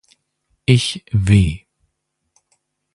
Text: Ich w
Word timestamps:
Ich 0.65 1.05
w 1.13 1.29